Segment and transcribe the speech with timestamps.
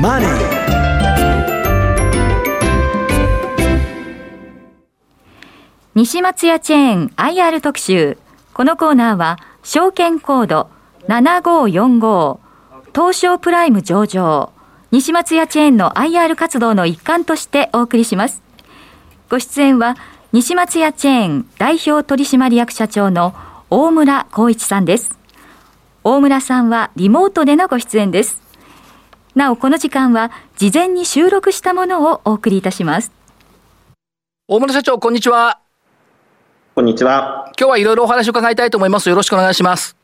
[0.00, 0.28] マネー」
[5.94, 8.16] 西松屋チェーン IR 特集。
[8.54, 10.68] このコーナーは証券コード
[11.08, 12.38] 7545
[12.94, 14.52] 東証プライム上場
[14.90, 18.42] 西松屋チェーンの IR 活動の一環としてお送りします。
[19.28, 19.96] ご出演は
[20.32, 23.34] 西松屋チェーン代表取締役社長の
[23.68, 25.18] 大村光一さんです。
[26.04, 28.40] 大村さんはリモートでのご出演です。
[29.34, 33.12] なおこの時間は事前に収録したものをお送りいたします
[34.48, 35.62] 大村社長こんにちは
[36.74, 37.52] こんにちは。
[37.58, 39.10] 今日はいろいろお話を伺いたいと思います。
[39.10, 39.94] よろしくお願いします。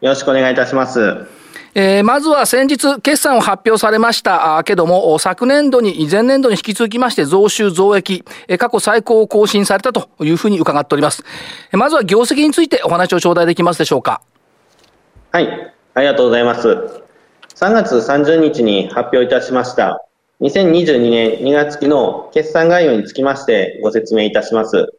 [0.00, 1.26] よろしくお願いいたします。
[1.74, 8.24] えー、まずは先日、決算を発表されましたけども、昨年度に、前年度に引き続きまして増収増益、
[8.58, 11.22] 過去最高を更新されたというふうに伺っております。
[11.72, 14.22] まずは業績についてお話を頂戴できますでしょうか。
[15.32, 17.05] はい、ありがとうございます。
[17.56, 20.06] 3月30日に発表いたしました、
[20.42, 24.92] 2022年2月期の決算概要につきましてご説明いたします。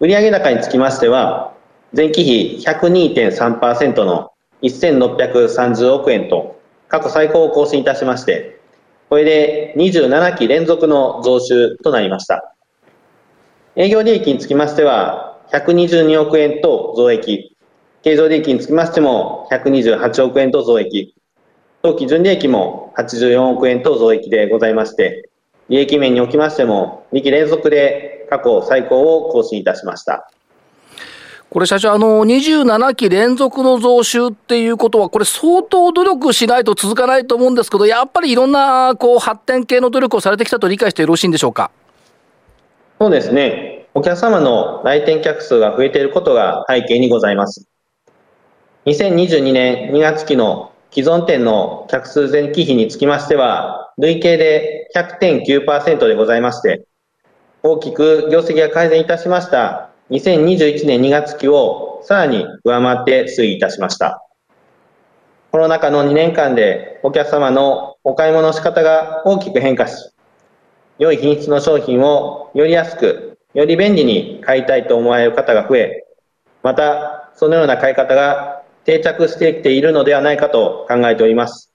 [0.00, 1.52] 売上高につきましては、
[1.94, 4.30] 前期比102.3%の
[4.62, 8.58] 1630億円と過去最高を更新いたしまして、
[9.10, 12.54] これで27期連続の増収となりました。
[13.76, 17.54] 営業利益につきましては、122億円と増益、
[18.00, 21.14] 経常利益につきましても128億円と増益、
[21.84, 25.28] 当期純利益も84億円と増益でございまして、
[25.68, 30.30] 利益面におきましても2期連続で過去最高を更新いたしました。
[31.50, 41.70] これ社長、あの、27期連続の増収っていうことは、これ相当努力しないと続かないと思うんですけど、やっぱりいろんな、こう、発展系の努力をされてきたと理解してよろしいんでしょうか？
[42.98, 43.88] そうですね。
[43.92, 47.68] お客様の来店客数が増えていることが背景にございます。
[48.86, 56.86] 2022年2月期の既存店の客数前期比につきましては、累計で100.9%でございまして、
[57.64, 64.22] 大きく業績が改善いたしました2021年2月期をさらに上回って推移いたしました。
[65.50, 70.12] コロナ禍の2年間でお客様のお買い物の仕方が大きく変化し、
[71.00, 76.04] 良い品質の商品をより安く、より便利に買いたいと思われる方が増え、
[76.62, 81.72] またそのような買い方が定着してきているのではないかと考えております。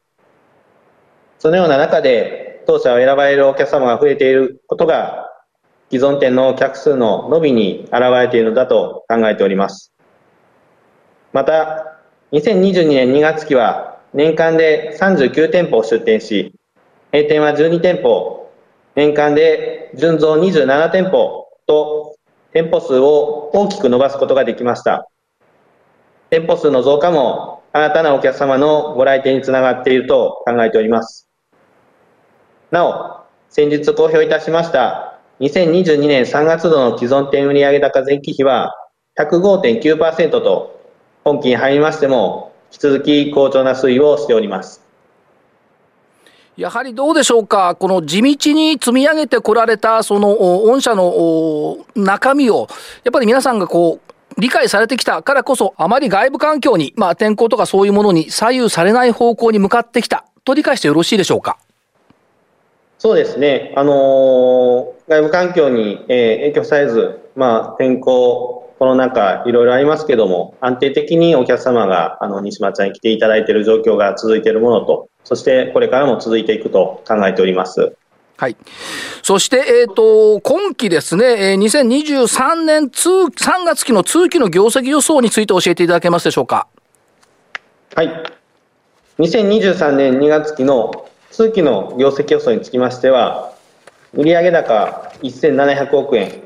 [1.39, 5.29] そのような中で当社を選ばれるお客様が増えていることが
[5.91, 9.91] 既存店の客数の伸びに現れているのだと考えております。
[11.33, 11.99] また、
[12.31, 16.53] 2022年2月期は年間で39店舗を出店し、
[17.11, 18.51] 閉店は12店舗、
[18.95, 22.15] 年間で純増27店舗と
[22.53, 25.07] 店舗数を大きく伸ばすことができました。
[26.29, 31.27] 店舗数の増加も新たなお客様のご来店につながっていると考えております。
[32.71, 38.75] なお、先日公表いたしました2022年3月度の既存店売上高前期比は
[39.19, 40.79] 105.9%と、
[41.23, 44.81] 本期に入りましても、引き続き好調な推移をしております。
[46.55, 52.67] やはりどうでしょうか、この地道に積み上げてこられた、その御社の中身を、
[53.03, 54.08] やっぱり皆さんがこう、
[54.39, 61.57] 理解されてきたからこそ、あまり外部環境に、まあ、天候とかそういうものに左右されない方向に向かってきたと理解してよろしいでしょうか？
[62.97, 77.95] そうですね、あのー、外部環境に、えー、影響されず、まあ、天候、コロナ禍、いろいろありますけども、安定的にお客様があの西松に来ていただいている状況が続いているものと、そしてこれからも続いていくと考えております。
[78.39, 78.55] はい。
[79.21, 86.69] そして、えっ、ー、と、今期ですね、えー、2023年通、3月期の通期の業績予想について教えていただけますでしょうか？
[87.95, 88.23] はい。
[89.17, 93.53] 2023年2月期の通期の業績予想につきましては、
[94.13, 96.41] 売上高1700億円、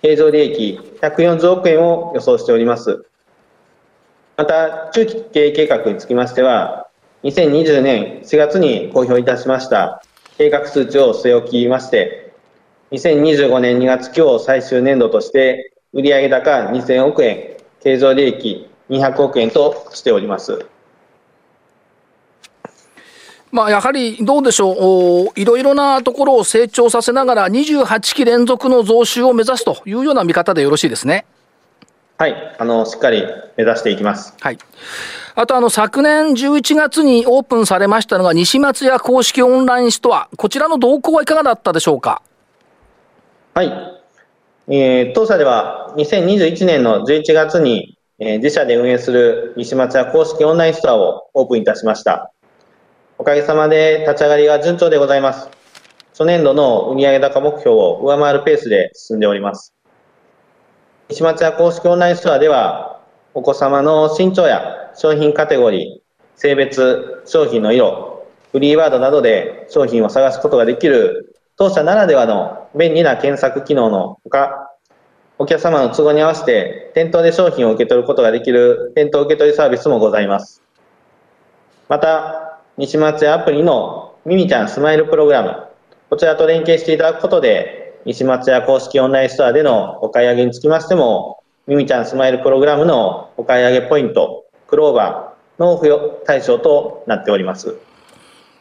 [0.00, 3.04] 経常利益140億円を予想しております。
[4.38, 6.88] また、中期経営計画につきましては、
[7.22, 10.02] 2020年4月に公表いたしました
[10.36, 12.32] 計画数値を据え置きまして、
[12.90, 20.66] 2025年2月期を最終年度として、売上高2000億円、経常利益200億円としております。
[23.52, 31.26] まあ、やはりどうでしょう、いろいろなところを成長させながら、28期連続の増収を目指すというような見方でよろしいですね。
[32.16, 33.24] はい、あのしっかり
[33.56, 34.34] 目指していきます。
[34.40, 34.58] はい。
[35.34, 42.22] あとあの昨年11月にオープンされましたのが西松屋公式オンラインストア、こちらの動向はいかがだったでしょうか？
[43.54, 43.72] はい。
[44.68, 52.32] えー、当社では2021年の11月に、えー、自社で運営する西松屋公式オンラインストアをオープンいたしました。
[53.18, 55.50] おかげさまで立ち上がりが順調でございます。
[56.12, 59.73] 初年度の売上高目標を上回るペースで進んでおります。
[61.10, 62.98] 西松屋公式オンラインストアでは、
[63.34, 74.70] お子様の身長や商品カテゴリー、性別、商品の色、フリーワードなどで商品を探すことができる当社ならではの便利な検索機能のほか、
[75.38, 80.62] お客様の都合に合わせて店頭で商品を受け取ることができる店頭受け取りサービスもございます。
[81.90, 85.64] また、西松屋アプリのミミちゃんスマイルプログラム、
[86.08, 97.76] こちらと連携していただくことで、西松屋公式オンラインストアでのお買い上げにつきましても、ミミちゃんスマイルプログラムのお買い上げポイント、クローバーの付与対象となっております。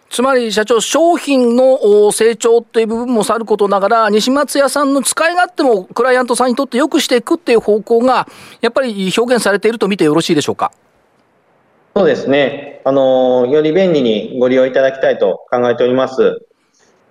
[0.09, 8.27] つまり社長、商品の成長っていう部分もさることながら、西松屋さんの使い勝手もクライアントさんにとって良くしていくっていう方向が、
[8.61, 10.71] やっぱり表現されていると見てよろしいでしょうか？
[11.95, 12.81] そうですね。
[12.85, 16.45] あの、より便利にご利用いただきたいと考えております。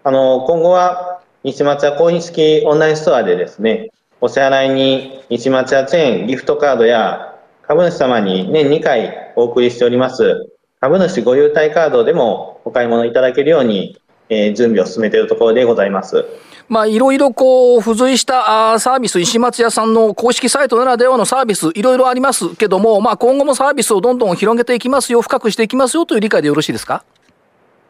[0.04, 1.11] あの、今後は、
[1.44, 3.90] 西松屋公式オンラインストアでですね、
[4.20, 10.48] お支払いに西松屋チェーンギフトカードや株主様に年2回お送りしております
[10.80, 13.98] 株主ご優待カードでもお買い物いただけるように、
[14.28, 16.24] えー、準備を進めているところでございます。
[16.68, 27.04] まあ、いろいろこう、付随したサービス、石松屋さんの公式サイトならではのサービス、いろいろありますけども、まあ、今後もサービスをどんどん広げていきますよ、深くしていきますよという理解でよろしいですか？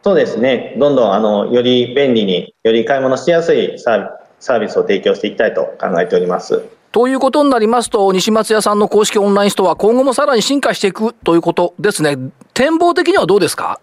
[0.03, 0.75] そうですね。
[0.77, 6.61] どんどん、あの、より便利に、より買い物しやすいサービスを提供していきたいと考えております。
[6.91, 12.17] ということになりますと、西松屋さんの公式オンラインストア、今後もさらに進化していくということですね。
[12.53, 13.79] 展望的にはどうですか？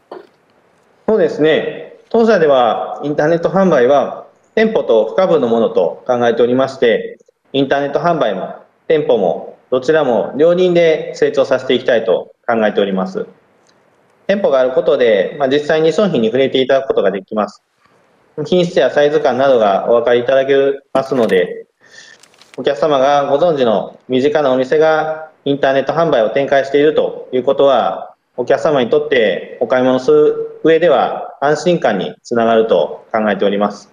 [1.09, 1.97] そうですね。
[2.11, 7.19] 当社では、インターネット販売は、店舗と不可分のものと考えておりまして、
[7.55, 8.57] インターネット販売も、
[8.89, 13.27] 店舗も、どちらも両輪で成長させていきたいと考えております。
[14.31, 17.65] 店舗があることで、まあ、実際に商品に触れていただくことができます。
[18.47, 20.55] 品質やサイズ感などがお分かりいただけ
[20.93, 21.67] ますので、
[22.57, 33.93] お客様がご存知の身近なお店がインターネット販売を展開しているということは、お客様にとってお買い物する上では安心感につながると考えております。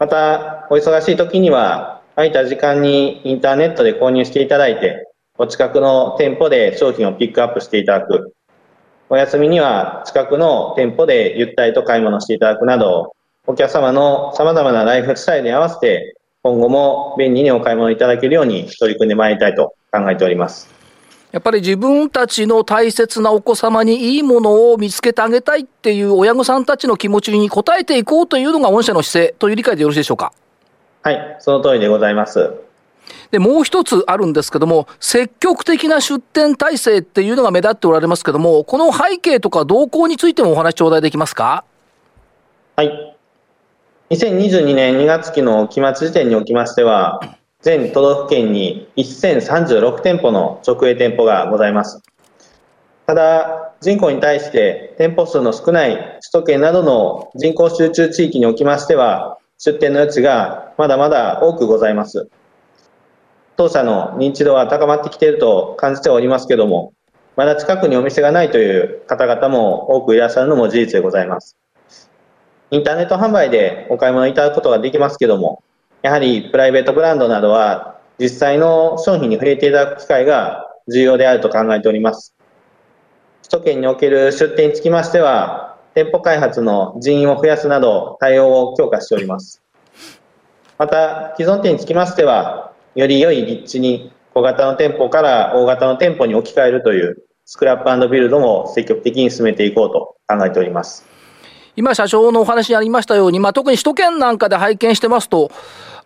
[0.00, 5.06] また、お忙しい時には、空いた時間にインターネットで購入していただいて、
[5.38, 8.34] お近くの店舗で商品をピックアップしていただく、
[9.12, 13.12] お休みには近くの店舗でゆったりと買い物していただくなど、
[13.44, 16.14] お客様の様々なライフスタイルに合わせて、
[16.44, 20.72] 今後も便利にお買い物いただけるように取り組んでまいりたいと考えております。
[21.32, 30.32] やっぱり自分たちの大切なお子様にいいものを見つけてあげたいっていう親御さんたちの気持ちに応えていこうというのが御社の姿勢という理解でよろしいでしょうか？
[31.02, 32.54] はい、その通りでございます。
[33.30, 41.64] で、もう一つあるんですけども、積極的な出店体制っていうのが目立っておられますけども、この背景とか動向についてもお話頂戴できますか？
[42.76, 43.16] はい。
[44.10, 47.20] 2022年2月期の期末時点におきましては、
[47.62, 52.02] 全都道府県に1036店舗の直営店舗がございます。
[53.06, 62.30] ただ、人口に対して店舗数の少ない首都圏などの人口集中地域におきましては、出店の余地がまだまだ多くございます。
[63.60, 66.94] 当社の認知度は高まってきていると感じておりますけども、
[67.36, 71.58] まだ近くにお店がないという方々も多くいらっしゃるのも事実でございます。
[72.70, 75.62] インターネット販売でお買い物いただくことができますけども、
[76.00, 82.34] やはりプライベートブランドなどは実際の商品に触れていただく機会が重要であると考えております。
[83.42, 89.60] 首都圏における出店につきましては、店舗開発の人員を増やすなど対応を強化しております。
[90.78, 101.04] また、既存店につきましては、より良い立地に小型の店舗から大型の店舗に置き換えるというスクラップビルドも積極的に進めていこうと考えております。
[101.76, 105.50] 今、社長のお話にありましたように、まあ、特に首都圏なんかで拝見してますと、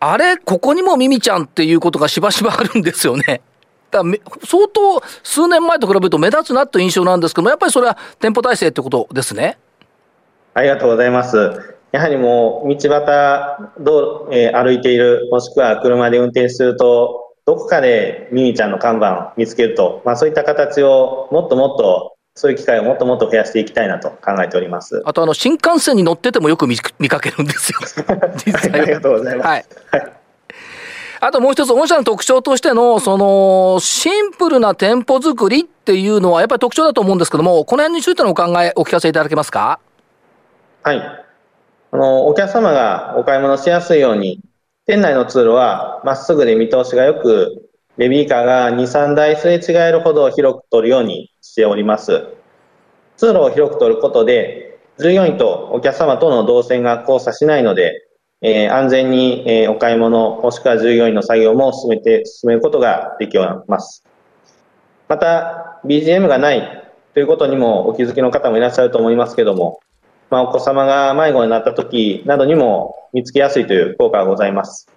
[0.01, 3.41] あれ、ここにもミミちゃんっていうことがしばしばあるんですよね。
[3.91, 4.03] だ
[4.45, 9.59] 相当数年前と比べると目立つなという印象なんですけども、やっぱりそれは店舗体制ってことですね。
[10.55, 11.77] ありがとうございます。
[11.95, 25.05] やはりもう道端道、えー、歩いている、もしくは車で運転すると、どこかでミミちゃんの看板を見つけると、まあそういった形をもっともっとそういう機会をもっともっと増やしていきたいなと考えております。
[25.05, 27.79] あとあの新幹線に乗っててもよく見見かけるんですよ。
[28.11, 29.47] ありがとうございます。
[29.47, 29.65] はい。
[29.93, 30.13] はい
[31.21, 39.79] あともう一つ、御社の特徴としての、その、シンプルな店舗作りっていうのはやっぱり特徴だと思うんですけども、この辺についてのお考え、お聞かせいただけますか？
[40.83, 41.24] はい。
[41.95, 44.41] あの、お客様がお買い物しやすいように、
[44.85, 52.27] 店内の通路はまっすぐで見通しが良く、ベビーカーが2、3台すれ違えるほど広く取るようにしております。
[53.17, 57.93] 通路を広く取ることで、従業員とお客様との動線が交差しないので、
[58.43, 64.03] えー、安全に、えー、お買い物、もしくは従業員の作業も進めて、進めることができます。
[65.07, 69.79] また、BGM がないということにもお気づきの方もいらっしゃると思いますけども、
[70.35, 74.89] まあ、お子様が迷子になった時などにも見つけやすいという効果がございます。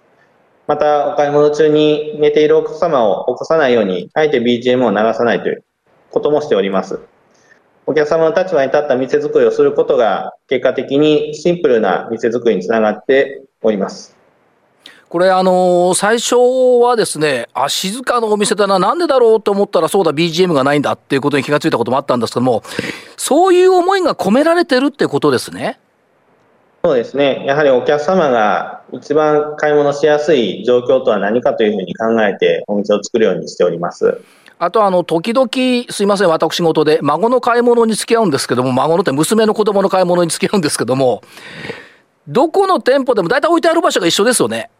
[0.66, 5.62] また、お買い物中に寝ているお子様を起こさないように、あえて BGM を流さないという
[6.10, 6.98] こともしております。
[7.86, 14.16] お客様の立場に立った店作りをすることが、結果的にシンプルな店作りにつながっております。
[15.08, 16.34] これあの最初
[16.82, 22.62] はですね、あ、静かなお店だな、なんでだろうと思ったらそうだ BGM がないんだっていうことに気がついたこともあったんですけども、
[23.28, 25.78] そういう思いが込められてるってことですね。
[26.82, 27.44] そうですね。
[27.44, 34.22] やはりお客様が一番買い物しやすい状況とは何かというふうに考えてお店を作るようにしております。
[34.58, 35.50] あとあの、時々、
[35.92, 41.20] すいません、私事で、孫の買い物に付き合うんですけども、孫のって娘の子供の買い物に付き合うんですけども、
[42.26, 44.70] どこの店舗でも大体置いてある場所が一緒ですよね。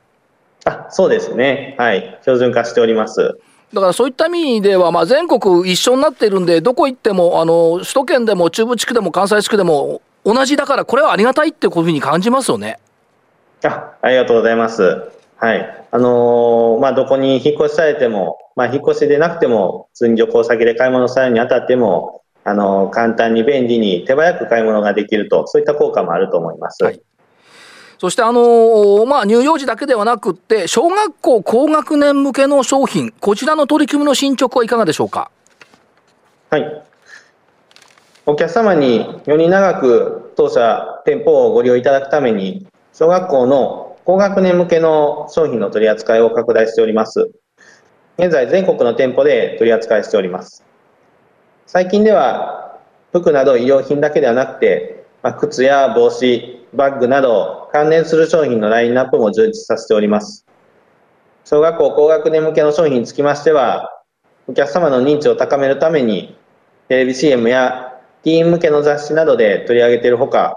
[0.65, 1.77] あそうですね。
[1.79, 2.19] はい。
[2.23, 3.39] 標準化しております。
[3.73, 12.79] だからそういった意味では、まあ、全国一緒になっているんで、どこ行っても、あの、首都圏でも中部地区でも関西地区でも同じだから、これはありがたいってこういうふうに感じますよね。
[13.65, 15.11] あありがとうございます。
[15.37, 15.87] はい。
[15.91, 26.83] あのー、まあ、どこに引っ越しされても、まあ、引っ越しでなくても、普通に旅行先で買い物されるにあたっても、あのー、簡単に便利に手早く買い物ができると、そういった効果もあると思います。
[26.83, 27.01] はい
[27.99, 35.33] そしてあのー、まあ、乳幼児だけではなくって、小学校高学年向けの商品、こちらの取り組みの進捗はいかがでしょうか？
[36.51, 36.83] はい。
[38.25, 47.31] お客様により長く当社店舗をご利用いただくために、小学校の高学年向けの商品の取り扱いを拡大しております。
[48.17, 50.65] 現在全国の店舗で取り扱いしております。
[51.67, 52.79] 最近では
[53.13, 60.47] 服など衣料品だけではなくて、まあ、靴や帽子、バッグなど関連する商品のラインナップも充実させております。
[61.45, 64.03] 小学校高学年向けの商品につきましては、
[64.47, 66.37] お客様の認知を高めるために、
[66.89, 70.57] テレビ CM やティーン向けの雑誌などで取り上げているほか、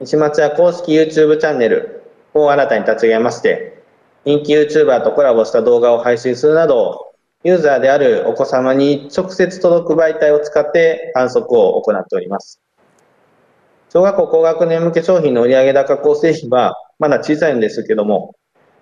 [0.00, 3.82] 西松屋公式 YouTube チャンネルを新たに立ち上げまして、
[4.24, 7.12] 人気 YouTuber とコラボした動画を配信するなど、
[7.42, 12.60] ユーザーであるお子様に直接届く媒体を使って観測を行っております。
[13.92, 18.34] 小学校高学年向け商品の売上高構成比はまだ小さいんですけども、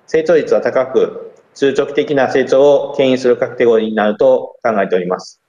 [0.06, 5.40] 成長率は高く、中長期的な成長を牽引するカテゴリーになると考えております。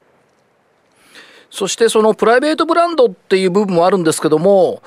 [1.51, 4.81] そしてそのプライベートブランドっていう部分もあるんですけども、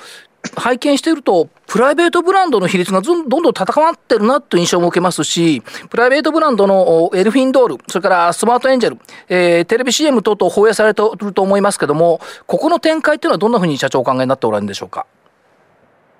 [0.57, 8.99] 拝見していると、プライベートブランドの比率がどんどん高まってるなという印象も受けますし、プライベートブランドのエルフィンドール、それからスマートエンジェル、
[9.29, 15.07] えー、テレビ CM 等々放映されていると思いますけども、ここの展開というのはどんなふうに社長お考えになっておられるんでしょうか？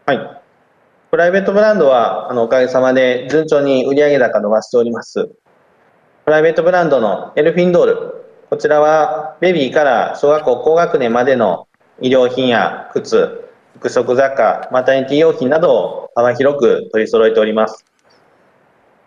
[0.07, 0.41] はい。
[1.11, 5.29] プライベートブランドは、あの、おかげさまで順調に売上高伸ばしております。
[6.25, 11.69] プライベートブランドのエルフィンドール、こちらはベビーから小学校高学年までの
[12.01, 13.45] 医療品や靴、
[13.77, 17.85] 服飾雑貨、マタニティ用品などを幅広く取り揃えております。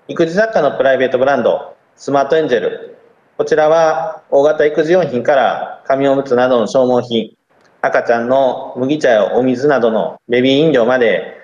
[0.10, 2.98] 育児雑貨のプライベートブランド、スマートエンジェル。
[3.38, 7.36] こちらは大型育児用品から紙おむつなどの消耗品、
[7.82, 11.38] 赤ちゃんの麦茶やお水などのベビー飲料まで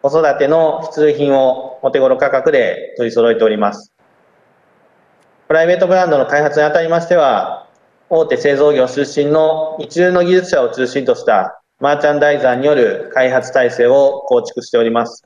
[0.00, 3.92] 子育ての必需品をお手頃価格で取り揃えております。
[5.48, 7.66] プライベートブランドの開発にあたりましては、
[8.10, 15.24] 大手製造業出身の一流の技術者を中心としたマーチャンダイザーによる開発体制を構築しております。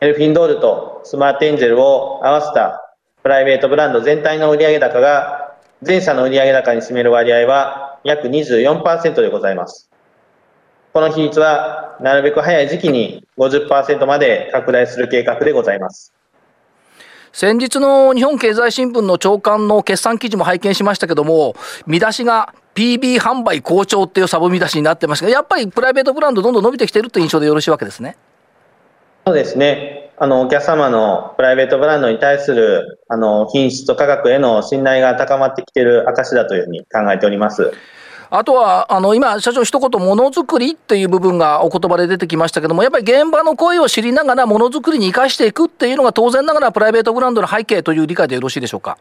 [0.00, 2.94] エルフィンドールとスマートエンジェルを合わせた
[3.24, 9.90] プライベートブランド全体の売上高が全社の売上高に占める割合は約24%でございます。
[10.92, 16.12] この比率はなるべく早い時期に50%まで拡大する計画でございます。
[17.32, 21.56] 先日の日本経済新聞の長官の決算記事も拝見しましたけども、
[21.86, 28.16] 見出しが PB 販売好調っていうサブ見出しになってましたが、やっぱりプライベートブランドどんどん伸びてきてるって印象でよろしいわけですね。
[29.26, 30.12] そうですね。
[30.16, 37.72] あの、お客様のプライベートブランドに対する、あの、品質と価格への信頼が高まってきている証だというふうに考えております。
[38.30, 48.98] あとは、あの、今、社長一言、ものづくりっていう部分がお言葉で出てきましたけども、やっぱり現場の声を知りながら、ものづくりに生かしていくっていうのが当然ながらプライベートブランドの背景という理解でよろしいでしょうか？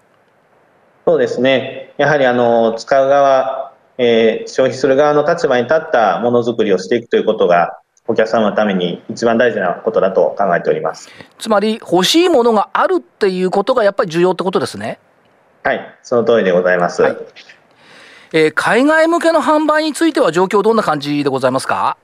[1.05, 1.93] そうですね。
[1.98, 3.67] やはり、あの、使う側、
[3.98, 11.10] えー、消費する側の立場に立ったものづくりをしていくということが、お客様のために一番大事なことだと考えております。
[11.39, 15.00] つまり、欲しいものがあるっていうことがやっぱり重要ってことですね。
[15.63, 17.01] はい、その通りでございます。
[17.01, 17.18] はい
[18.34, 21.98] えー、海外向けの販売については状況どんな感じでございますか？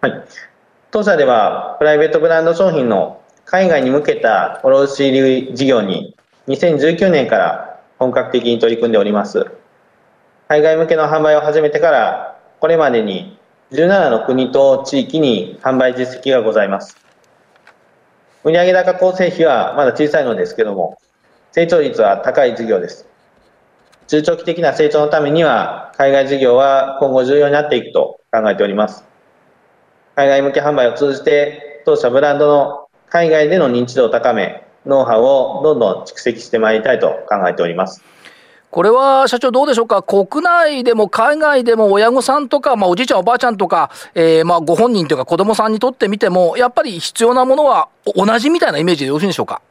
[0.00, 0.24] はい。
[0.90, 6.16] 当社では、プライベートブランド商品の海外に向けた卸売事業に
[6.48, 9.50] 2019年から本格的に取り組んでおります。
[10.48, 13.38] 海外向けの販売を始めてから、これまでに
[13.72, 16.96] 17の国と地域に販売実績がございます。
[18.44, 20.96] 売上高構成比はまだ小さいのですけども、
[21.52, 23.06] 成長率は高い事業です。
[24.06, 29.04] 中長期的な成長のためには、海外事業は今後重要になっていくと考えております。
[30.14, 38.02] 海外向け販売を通じて、当社ブランドの海外での認知度を高め、ノウハウをどんどん蓄積してまいりたいと考えております。
[38.70, 40.02] これは社長どうでしょうか？
[40.02, 49.62] 国内でも海外でも親御さんとか、まあおじいちゃんおばあちゃんとか、えー、まあご本人というか子供さんにとってみても、やっぱり必要なものは同じみたいなイメージでよろしいでしょうか？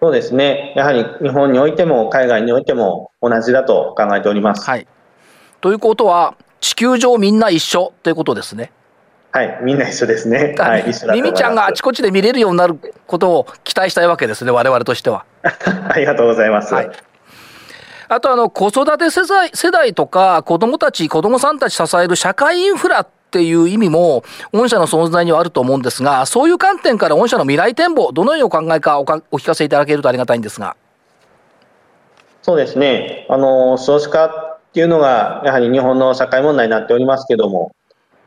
[0.00, 0.72] そうですね。
[0.76, 4.64] やはり日本においても海外においても同じだと考えております。
[4.64, 4.86] はい。
[5.60, 8.70] ということは、地球上みんな一緒ということですね？
[9.32, 10.54] はい、みんな一緒ですね。
[10.60, 15.24] はい、ミミちゃんがあちこちで見れるようになることを期待したいわけですね、我々としては。
[15.42, 16.72] ありがとうございます。
[16.72, 16.90] はい
[18.08, 30.76] あとあの子育て世代世代とか子供たち、子供さんたち支える社会インフラっていう意味も、御社の存在にはあると思うんですが、そういう観点から御社の未来展望、どのようにお考えかおかお聞かせいただけるとありがたいんですが。
[32.42, 33.26] そうですね。
[33.28, 37.72] あの、少子化っていうのが、やはり日本の社会問題になっておりますけども、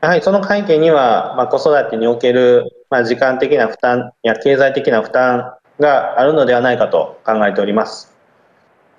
[0.02, 8.09] やはりその背景には、まあ、子育てにおける、まあ、時間的な負担や経済的な負担があるのではないかと考えております。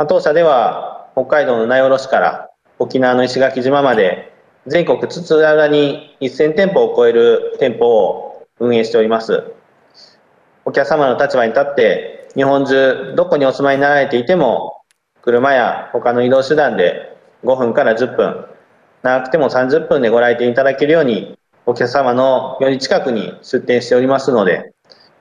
[0.06, 4.34] 当社では北海道の名寄市から沖縄の石垣島まで
[4.68, 9.44] 全国津々浦々に1000店舗を超える店舗を運営しております。
[10.66, 14.82] お客様の立場に立って日本中どこにお住まいになられていても
[15.22, 18.46] 車や他の移動手段で5分から10分
[19.02, 24.74] 長くても30分でご来店いただけるようにお客様のより近くに出店しておりますので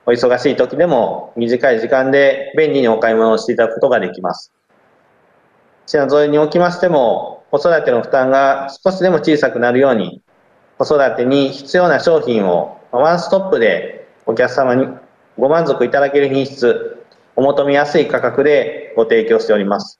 [0.05, 4.51] お忙しい時でも短い時間で便利にお買い物をしていただくことができます。
[5.91, 10.21] 品添えにおきましても、子育ての負担が少しでも小さくなるように、
[10.77, 14.87] 子育てに必要な商品をワンストップでお客様に
[15.37, 17.03] ご満足いただける品質、
[17.35, 19.99] お求めやすい価格でご提供しております。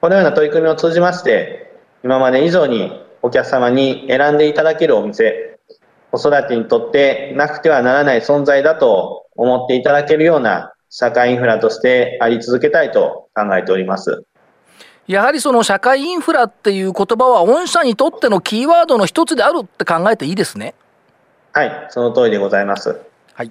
[0.00, 5.58] このような取り組みを通じまして、今まで以上にお客様に選んでいただけるお店、
[6.12, 14.24] 子育てにとってなくてはならない存在だと思っていただけるような社会インフラとしてあり続けたいと考えております。
[15.10, 20.74] やはりその社会インフラっていう言葉は、御社にとってのキーワードの一つであるって考えていいですね。
[21.52, 23.00] はい、その通りでございます。
[23.34, 23.50] はい。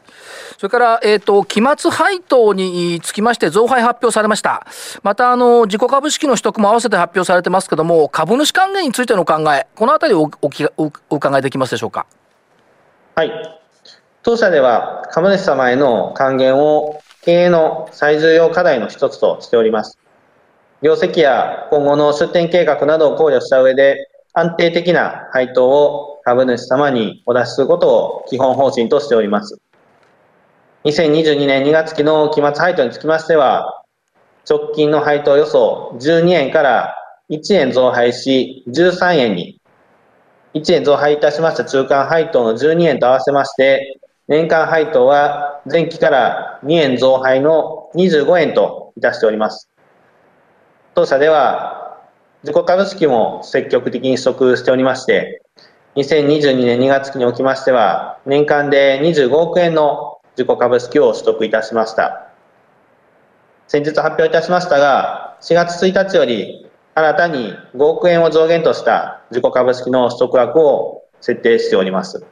[0.57, 4.67] それから、えっ、ー、と、期末配当につきまして増配発表されました。
[5.03, 12.05] また、あの、自己株式の取得も合わせて発表されてますけども、株主還元についての考え、このあたりをおおお伺いできますでしょうか？
[13.15, 13.59] はい。
[14.23, 19.98] 当社では、株主様への還元を経営の最重要課題の一つとしております。
[20.81, 23.97] 業績や今後の出店計画などを考慮した上で、
[24.33, 29.59] 安定的な配当を株主様にお出しすることを基本方針としております。
[30.85, 33.83] 2022年2月期の期末配当につきましては、
[34.49, 36.95] 直近の配当予想12円から
[37.29, 39.59] 1円増配し13円に、
[40.53, 49.68] 1円増配いたしました中間配当の12円と合わせまして、年間配当は前期から2円増配の25円といたしております。
[50.99, 51.97] 当社では
[52.43, 55.41] 自己株式も積極的に取得しておりまして、
[55.95, 62.27] 2022年2月期におきましては、年間で25億円の自己株式を取得いたしました。
[63.69, 72.25] 先日発表いたしましたが、4月1日より新たに5億円を上限とした自己株式の取得額を設定しております。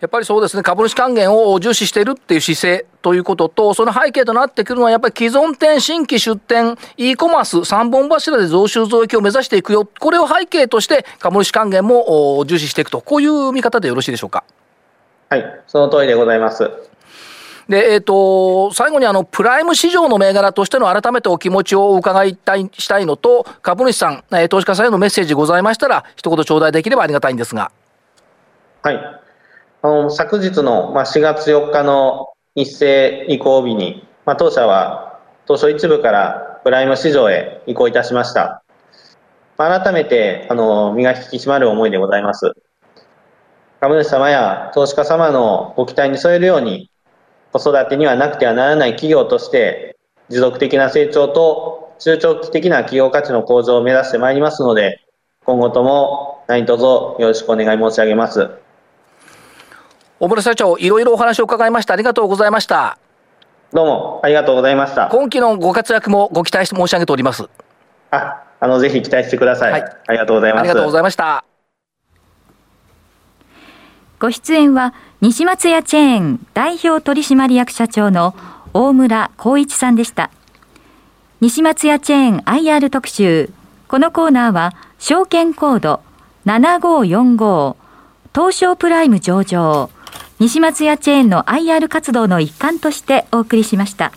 [0.00, 14.44] やっぱりそうですね、株主還元を重視しているっていう姿勢ということと、その背景となってくるのは、やっぱり既存店、新規出店、e コマース、3本柱で増収増益を目指していくよ、これを背景として、株主還元も重視していくと、こういう見方でよろしいでしょうか？
[15.30, 16.70] はい、その通りでございます。
[17.68, 27.70] で、えっ、ー、と、最後にあの、プライム市場の銘柄としての改めてお気持ちを伺いたい、したいのと、株主さん、えー、投資家さんへのメッセージございましたら、一言頂戴できればありがたいんですが。
[28.82, 29.20] はい。
[29.80, 38.64] あの昨日の、まあ、4月4日の一斉移行日に、まあ、当社は東証一部からプライム市場へ移行いたしました。
[39.56, 42.52] まあ、改めてあの身が引き締まる思いでございます。
[43.80, 46.90] 株主様や投資家様のご期待に添えるように、
[47.52, 49.96] 子育てにはなくてはならない企業として、
[50.28, 55.04] 持続的な成長と中長期的な企業価値の向上を目指してまいりますので、
[55.44, 58.50] 今後とも何卒よろしくお願い申し上げます。
[60.20, 61.94] 大村社長、いろいろお話を伺いました。
[61.94, 62.98] ありがとうございました。
[63.72, 65.08] どうもありがとうございました。
[65.12, 67.48] 今期のご活躍もご期待して申し上げております。
[68.10, 69.72] あ、あのぜひ期待してください。
[69.72, 70.60] はい、ありがとうございます。
[70.60, 71.44] ありがとうございました。
[74.18, 78.34] ご出演は西松屋チェーン代表取締役社長の
[78.74, 80.32] 大村光一さんでした。
[81.40, 83.50] 西松屋チェーン IR 特集。
[83.86, 86.00] このコーナーは証券コード
[86.46, 87.76] 7545
[88.34, 89.90] 東証プライム上場
[90.40, 94.12] 西松屋チェーンの IR 活動の一環としてお送りしました。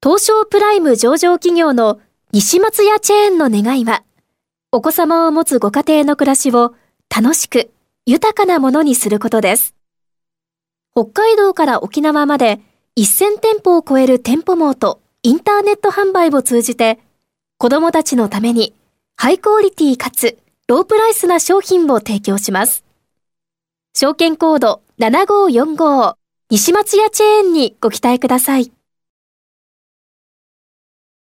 [0.00, 4.04] 東証プライム上場企業の西松屋チェーンの願いは、
[4.70, 6.74] お子様を持つご家庭の暮らしを
[7.14, 7.72] 楽しく
[8.06, 9.74] 豊かなものにすることです。
[10.94, 12.60] 北海道から沖縄まで
[12.96, 17.00] 1000店舗を超える店舗網とインターネット販売を通じて、
[17.56, 18.72] 子供たちのために
[19.16, 22.87] ハイクオリティかつロープライスな商品を提供します。
[23.94, 26.14] 証券コード7545
[26.50, 28.72] 西松屋チェーンにご期待ください。